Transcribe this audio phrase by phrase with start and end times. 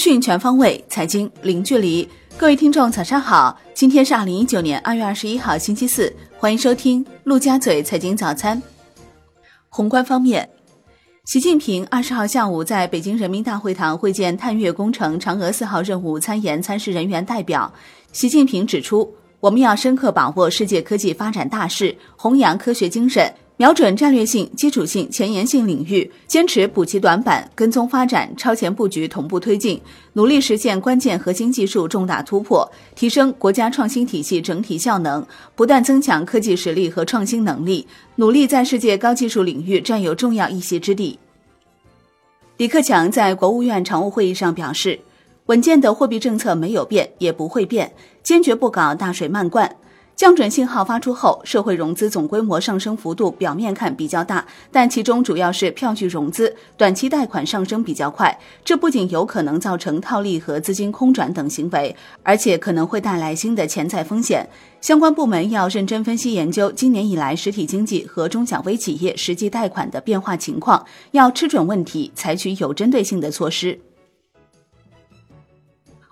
[0.00, 2.08] 讯全方位，财经零距离。
[2.38, 3.60] 各位听众，早上好！
[3.74, 8.60] 今天是二零一九年二月二十一号，星期四，欢迎收听陆家嘴财经早餐。
[9.68, 10.48] 宏观方面，
[11.26, 17.70] 习近平二十号下午在北京人民大会堂会见探月工程嫦娥四号任务参研参试人员代表。
[18.10, 23.30] 习近平指出，我们要深刻把握世界科技发展大势，弘扬科学精神。
[23.60, 29.78] 瞄准战略性、基础性、前沿性领域，坚持补齐短板、跟踪发展、超前布局、同步推进，
[30.14, 35.22] 努力实现关键核心技术重大突破，提升国家创新体系整体效能，
[35.54, 41.18] 不断增强科技实力和创新能力，努力在世界高技术领域占有重要一席之地。
[42.56, 44.98] 李克强在国务院常务会议上表示，
[45.44, 49.76] 稳健的货币政策没有变，也不会变，坚决不搞大水漫灌。
[50.20, 58.38] 降准信号发出后，社会融资总规模上升幅度表面看比较大，但其中主要是票据融资、短期贷款上升比较快。
[58.62, 64.46] 这不仅有可能造成套利和资金空转等行为，而且可能会带来新的潜在风险。
[64.82, 73.80] 相关部门要认真分析研究今年以来实体经济和中小微企业实际贷款的变化情况，要吃准问题，采取有针对性的措施。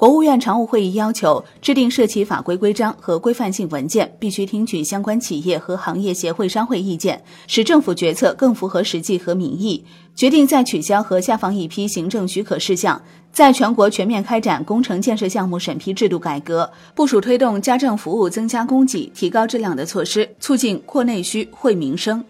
[0.00, 9.84] 国务院常务会议要求，制定涉企法规规章和规范性文件，必须听取相关企业和行业协会、商会意见，使政府决策更符合实际和民意。
[10.14, 12.98] 决定再取消和下放一批行政许可事项，
[13.30, 22.24] 在全国全面开展工程建设项目审批制度改革，部署推动家政服务增加供给、提高质量的措施，促进扩内需、惠民生。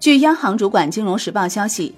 [0.00, 1.94] 据央行主管金融时报消息，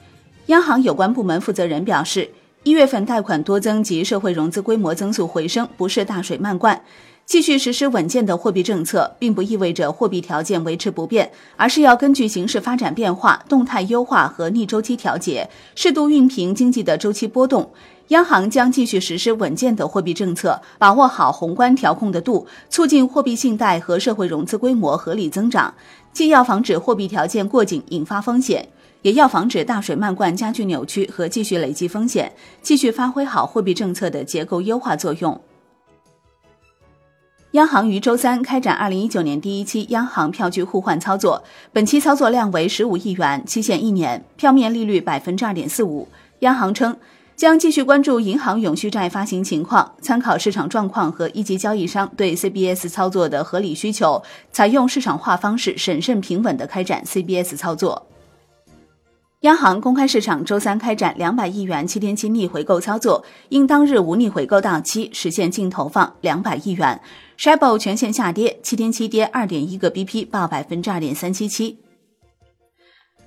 [0.46, 2.28] 央行有关部门负责人表示。
[2.66, 6.82] 一月份贷款多增及社会融资规模增速回升，不是大水漫灌。
[7.24, 17.70] 继续实施稳健的货币政策，并不意味着货币条件维持不变，而是要根据形势发展变化，动态优化和逆周期调节，适度熨平经济的周期波动。
[18.08, 25.72] 央行将继续实施稳健的货币政策，把握好宏观调控的度，促进货币信贷和社会融资规模合理增长。
[26.12, 28.68] 既要防止货币条件过紧引发风险。
[29.02, 35.40] 也要防止大水漫灌加剧扭曲和继续累积风险，继续发挥好货币政策的结构优化作用。
[37.52, 41.42] 央行于周三开展二零一九年第一期央行票据互换操作，
[41.72, 46.06] 本期操作量为十五亿元，期限一年，票面利率百分之二点四五。
[46.40, 46.94] 央行称，
[47.34, 58.06] 将继续关注银行永续债发行情况，参考市场状况和一级交易商对 CBS 操作的合理需求，采用市场化方式，审慎平稳地开展 CBS 操作。
[59.40, 66.98] 央行公开市场周三开展两百亿元七天期逆回购操作，因当日无逆回购到期，实现净投放两百亿元。
[67.36, 71.76] s h i b o 全线下跌，七天期跌二点一个 BP，报百分之二点三七七。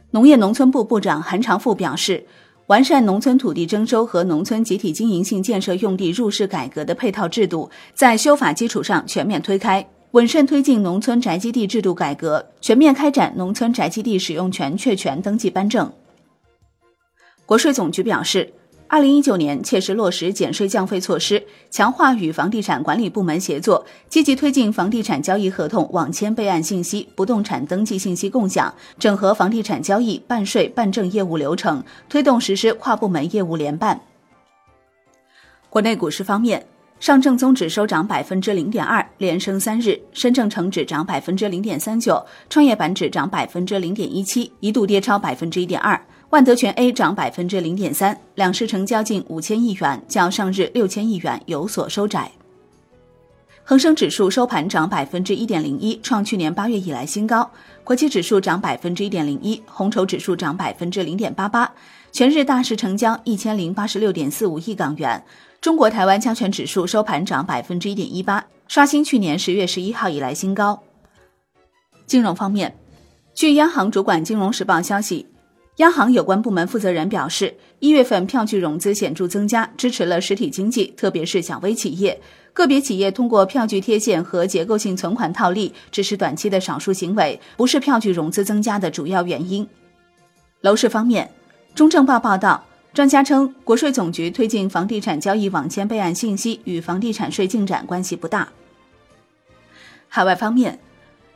[0.09, 2.25] 农业农村部部长韩长赋表示，
[2.65, 9.87] 完善农村土地征收和农村集体经营性建设用地入市改革的配套制度，在修法基础上全面推开。
[10.13, 15.87] 稳慎推进农村宅基地制度改革，全面开展农村宅基地使用权确权登记颁证。
[17.49, 18.53] 国税总局表示，
[18.87, 33.99] 二零一九年切实落实减税降费措施，强化与房地产管理部门协作，积极推进房地产交易合同网签备案信息、不动产登记信息共享，整合房地产交易办税办证业务流程，推动实施跨部门业务联办。
[35.71, 36.63] 国内股市方面。
[36.99, 45.97] 上证综指收涨百分之零点二，连升三日；深证成指涨百分之零点三九，创业板指涨百分之零点一七，一度跌超百分之一点二。
[46.29, 52.31] 万德全 A 涨百分之零点三，两市成交近五千亿元，较上日六千亿元有所收窄。
[53.63, 57.49] 恒生指数收盘涨百分之一点零一，创去年八月以来新高。
[57.83, 61.71] 国企指数涨百分之一点零一，红筹指数涨百分之零点八八。
[62.11, 65.23] 全日大市成交一千零八十六点四五亿港元。
[65.59, 70.83] 中国台湾加权指数收盘涨百分之一点一八，刷新去年十月十一号以来新高。
[72.05, 72.77] 金融方面，
[73.33, 75.27] 据央行主管金融时报消息，
[75.79, 82.19] 央行有关部门负责人表示，一月份票据融资显著增加，支持了实体经济，特别是小微企业。
[82.51, 89.65] 个别企业通过票据贴现和结构性存款套利，只是短期的少数行为，不是票据融资增加的主要原因。
[90.59, 91.31] 楼市方面，
[91.73, 92.65] 中证报报道。
[92.91, 98.49] 专家称，国税总局推进房地产交易网签备案信息与房地产税进展关系不大。
[100.09, 100.77] 海外方面，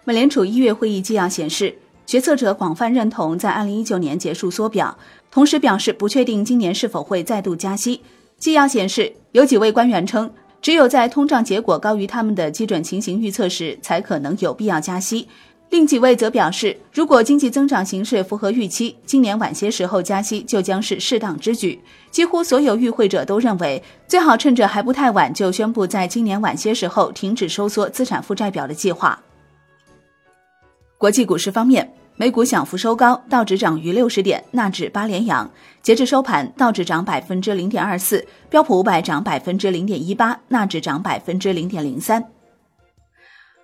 [0.03, 4.97] 美联储一月会议纪要显示，决策者广泛认同在二零一九年结束缩表，
[5.31, 8.01] 同时表示不确定今年是否会再度加息。
[8.37, 10.29] 纪要显示，有几位官员称，
[10.61, 15.27] 只有在通胀结果高于他们的基准情形预测时，才可能有必要加息。
[15.69, 21.81] 另几位则表示，如果经济增长形势符合预期，今年晚些时候加息就将是适当之举。
[22.11, 29.19] 几乎所有与会者都认为，最好趁着还不太晚就宣布在今年晚些时候停止收缩资产负债表的计划。
[31.03, 35.51] 国际股市方面，美股小幅收高，道指涨逾六十点，纳指八连阳。
[35.81, 42.23] 截至收盘，道指涨百分之零点二四，标普五百涨百分之零点一八，纳指涨百分之零点零三。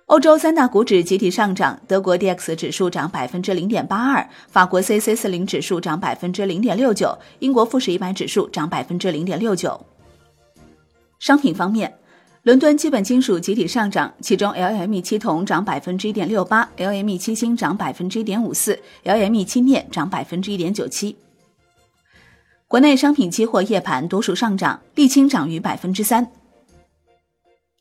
[0.04, 9.80] 欧洲三大股指集体上涨，德国 D X 指数涨百分之零点八二，法国 C C 四零指数涨百分之零点六九，英国富时一百指数涨百分之零点六九。
[11.18, 11.90] 商品方面，
[12.42, 21.16] 伦敦基本金属集体上涨，其中 L M E 七铜涨百分之一点六八，L M E 七锌涨百分之一点五四，L M E 七镍涨百分之一点九七。
[22.66, 26.30] 国内商品期货夜盘多数上涨，沥青涨逾百分之三。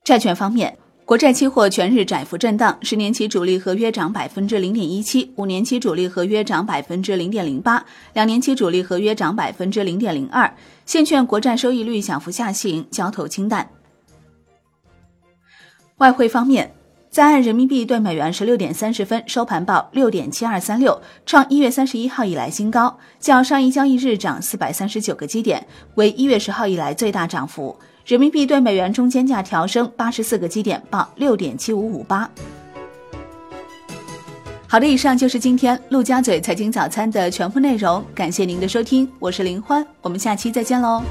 [0.04, 0.78] 债券方面。
[1.06, 7.84] 国债期货全日窄幅震荡，十年期主力合约涨百分之零点一七，五年期主力合约涨百分之零点零八，
[8.14, 10.54] 两年期主力合约涨百分之零点零二。
[10.86, 13.68] 现券国债收益率小幅下行，交投清淡。
[16.00, 16.72] 外汇方面，
[17.10, 27.78] 在岸人民币对美元十六点三十分收盘报六点七二三六，创一月三十一号以来新高，较上一交易日涨四百三十九个基点，为一月十号以来最大涨幅。
[28.06, 32.30] 人民币对美元中间价调升八十四个基点，报六点七五五八。
[34.68, 41.04] 好的，以上就是今天陆家嘴财经早餐的全部内容，感谢您的收听，我是林欢，我们下期再见喽。